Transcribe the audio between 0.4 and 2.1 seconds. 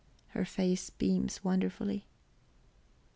face beams wonderfully.